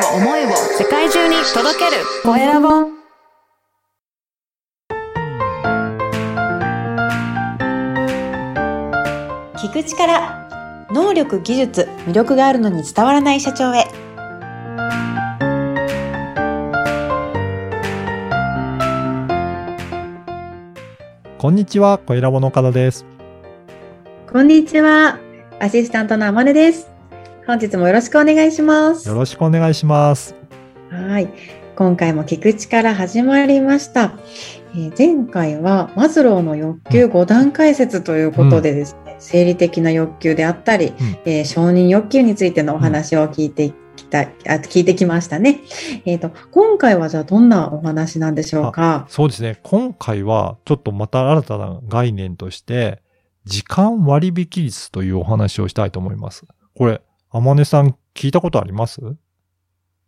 [0.00, 2.02] を思いを世界中に届ける。
[2.22, 2.68] コエラボ
[9.56, 10.48] 聞く力
[10.90, 13.84] 能力技術魅力があるのに伝わらない社長へ。
[21.38, 23.06] こんにちは、小ラボの岡田です。
[24.30, 25.18] こんにちは
[25.58, 26.89] アシスタントのあまねです
[27.46, 30.34] 本日もよろしくお願いしますよろしくお願いします。
[30.90, 31.28] はい。
[31.76, 34.12] 今回も聞く力始まりました。
[34.74, 44.24] えー前回はマズローの欲求5段階説ということでですね、生理的な欲求であったり、うんえー承認欲求についてのお話を聞いてきた、あ
[44.60, 45.60] 聞いてきましたね。
[46.04, 49.06] えっ、と、今回はじゃあどんなお話なんでしょうか？
[49.08, 49.58] そうですね。
[49.62, 53.02] 今回はちょっとまた新たな概念として、
[53.44, 56.44] 時間割引率というお話をしたいと思います。
[56.76, 57.00] これ、
[57.32, 59.00] 天音さん聞いたことあります？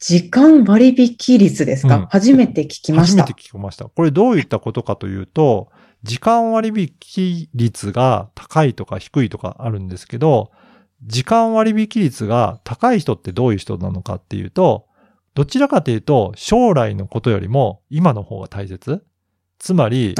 [0.00, 3.22] 時間割引率ですか、うん初めて聞きました。
[3.22, 3.84] 初めて聞きました。
[3.84, 5.68] これどういったことかというと、
[6.02, 10.50] 時間割引率が高いとか低いとかあるんですけど、
[11.04, 14.86] 時間割引率が高い人ってどういう人なのかっていうと、
[15.34, 19.04] どちらかというと、将来のことよりも今の方が大切。
[19.60, 20.16] つまり、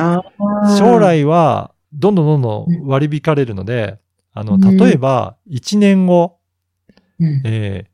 [0.79, 3.99] 将、来はどんどんどんどん割り引かれるので、
[4.33, 6.39] あの、うん例えば、1年後、
[7.23, 7.87] うんえ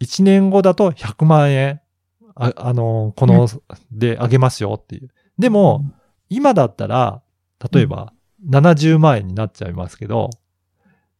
[0.00, 1.80] ー、1年後だと100万円、
[2.34, 3.48] あ、あの、この、
[3.90, 5.08] であげますよっていう。
[5.38, 5.84] でも、
[6.28, 7.22] 今だったら、
[7.72, 8.12] 例えば、
[8.48, 10.30] 70万円になっちゃいますけど、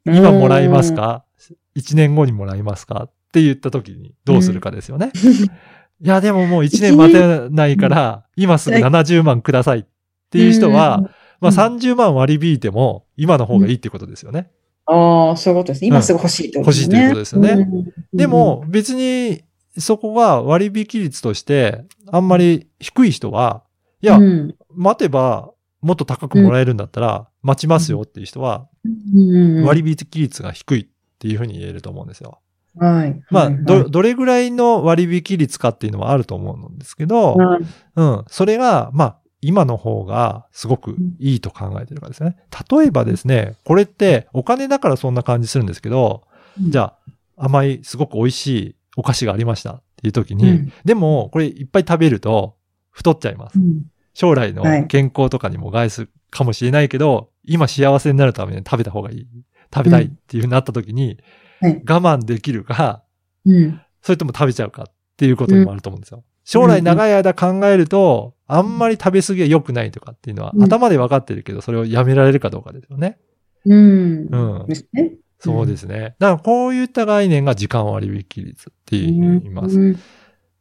[0.04, 1.24] 今もらいますか
[1.76, 3.04] ?1 年後にもらいますか？
[3.04, 5.12] って言った時にどうするかですよね。
[6.00, 9.84] いや、でももう1年待てないから、今すぐ70万くださいっ
[10.30, 11.10] ていう人は、
[11.40, 14.50] まあ30万割り引いても今の方がいいってことですよね。
[14.88, 15.88] ああ、そういうことですね。
[15.88, 16.96] 今すぐ欲しいってことですね。
[16.96, 17.68] 欲しいということですよね
[18.12, 19.42] うんでも、別に
[19.76, 23.62] そこが割引率としてあんまり低い人は、
[24.00, 25.50] いや、うん待てば
[25.80, 30.86] もっと高くもらえるんだったら待ちますよっていう人はうん割引率が低いっ
[31.18, 32.40] ていうふうに言えると思うんですよ。
[32.76, 33.20] はい。
[33.30, 37.60] まあ、はいど、どれぐらいの割引率かっていうのはあると思うんですけど、はい
[37.96, 38.24] うん。
[38.28, 42.36] それが、まあ、今の方がすごくいいと考えてるからですね。
[42.70, 46.24] 例えばですね、これってお金だからそんな感じするんですけど、
[46.60, 46.94] じゃ
[47.36, 52.56] あ、甘い、すごく美味しいお菓子がありましたっていう時に、うんでも、これいっぱい食べると
[52.90, 53.62] 太っちゃいますう。
[53.62, 53.82] ん
[54.14, 59.26] 将来のはい健康とかにも害するかもしれないけど、今幸せになるために食べた方がいい。
[59.72, 61.18] 食べたいっていうふうになった時に、
[61.60, 63.04] はい我慢できるか、
[63.46, 66.24] うんそれとも食べちゃうかっていうことにもあると思うんですよ。
[66.44, 73.18] 将来長い間考えると、あんまり食べ過ぎは良くないとかっていうのはうん頭で分かってるけど、それをやめられるかどうかですよね。
[73.64, 75.12] うんうんですね。
[75.38, 76.16] そうですね。
[76.18, 79.78] だからこういった概念が時間割引率って言います。
[79.78, 79.98] うん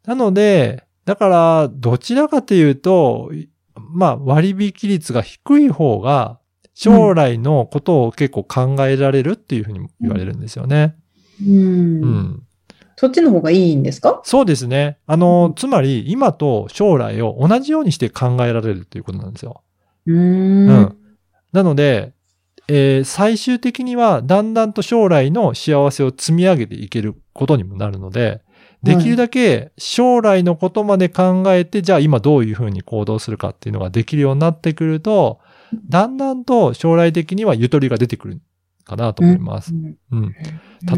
[0.08, 6.40] なので、だから、どちらかというと、いまあ、割引率が低い方が、
[6.74, 10.96] 将来のことを結構考えられるっていうふうにも言われるんですよね。
[11.46, 12.07] うんうん。
[13.00, 14.22] そっちの方がいいんですか？
[14.24, 14.98] そうですね。
[15.06, 19.62] あの、つまり、今と将来を同じようにして考えられるっていうことなんですよ。
[20.08, 20.16] うー。
[20.16, 20.98] うんん。
[21.54, 22.14] なので、
[22.68, 28.42] えー最終的には、だんだんと将来の幸せを積み上げていけることにもなるので、
[28.84, 35.40] できるだけ将来のことまで考えて、じゃあ今どういうふうに行動するかっていうのができるようになってくると、
[35.90, 38.42] だんだんと将来的にはゆとりが出てくる
[38.88, 39.74] かなと思います。
[40.12, 40.36] うん。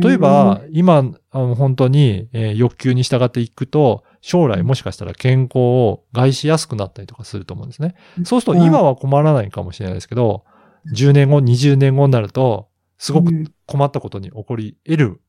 [0.01, 7.95] 例えば、今、あの本当に、えー欲求に従っていくと、将来もしかしたら健康を害しやすくなったりとかすると思うんですね。
[8.23, 10.45] そうすると今は困らないかもしれないですけど、
[10.93, 13.53] 10年後、20年後になると、すごくうん。
[13.65, 15.21] 困ったことに起こり得る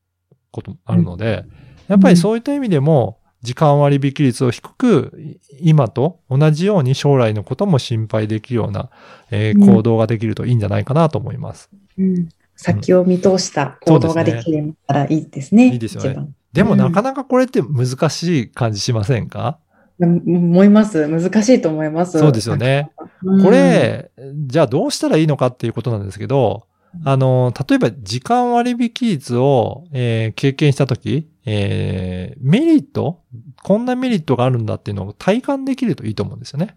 [0.51, 1.45] こともあるので、
[1.87, 8.89] やっぱりそういった意味でも、時間割引率を低く、い今と同じように将来のことも心配できるような、
[9.31, 9.75] えーうん。
[9.75, 11.69] 行動ができるといいんじゃないかなと思います。
[11.97, 12.29] うん
[12.63, 15.73] 先を見通した行動ができるらいいですね。
[15.73, 19.57] いいですよねでもうんなかなかこれって難しい感じしませんか、
[19.99, 21.07] うん思います。
[21.07, 22.17] 難しいと思います。
[22.17, 22.91] そうですよね。
[23.23, 23.43] うん。
[23.43, 24.11] これ、
[24.47, 26.65] じゃあどうしたらいいのかっていうことなんですけど、
[27.05, 33.21] あの、例えば時間割引率を、えー経験したとき、えーメリット？
[33.63, 36.75] こんなメリットがあるんだっていうのを体感できるといいと思うんですよね。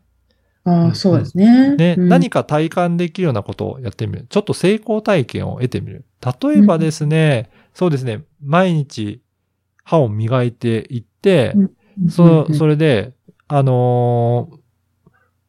[0.65, 1.77] ああ、そうですね。
[1.77, 2.09] で、うん。
[2.09, 4.27] 何か体感できるようなことをやってみる。
[4.29, 6.05] ちょっと成功体験を得てみる。
[6.43, 9.21] 例えばですね、そうですね、毎日
[9.85, 11.53] 歯を磨いていって、
[11.99, 12.11] うん。
[12.11, 12.55] そ、うん。
[12.55, 13.13] それで、
[13.47, 14.57] あのー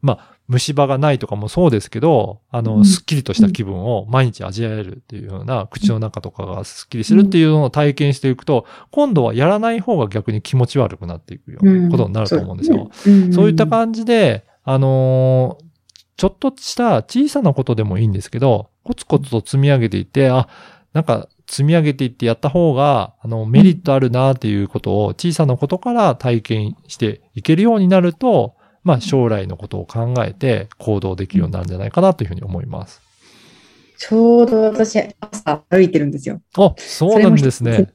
[0.01, 2.85] まあ、虫歯がないとかもそうですけど、あの、うん。
[2.85, 12.91] スッキリとした気分を毎日味わえるっていうような、口の中とかがスッキリするっていうのを体験していくと、今度はやらない方が逆に気持ち悪くなっていくようなことになると思うんですよ。
[13.07, 13.33] うん。
[13.33, 15.65] そういった感じで、あのー
[16.17, 20.47] ちょっとした小さなことでもいいんですけど、コツコツと積み上げていって、あ、
[20.93, 33.01] なんか積み上げていってやった方が、あの、メリットあるなっていうことを小さなことから体験していけるようになると、まあ将来のことを考えて行動できるようになるんじゃないかなというふうに思います。
[33.97, 36.41] ちょうど私、朝歩いてるんですよ。
[36.57, 37.87] あ、そうなんですね。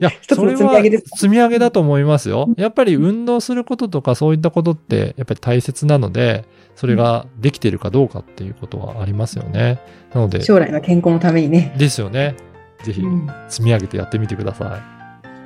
[0.00, 2.48] いや、それは積み上げだと思いますよ。
[2.56, 6.44] やっぱり運動することとかそういったことってやっぱり大切なので、
[6.76, 9.78] それができているかどうかっていうことはありますよね。
[10.12, 11.74] なので、将来の健康のためにね。
[11.78, 12.36] ですよね。
[12.84, 14.80] ぜひうん積み上げてやってみてくださ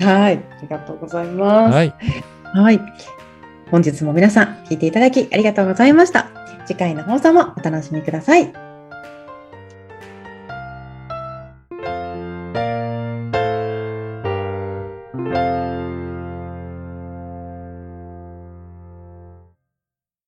[0.00, 0.36] はい。
[0.36, 1.30] ありがとうございい。
[1.30, 1.74] ます。
[1.74, 1.94] はい。
[2.54, 2.80] はい。
[3.70, 6.28] 本日も皆さん聞いていただきありがとうございました。
[6.66, 8.71] 次回の放送もお楽しみください。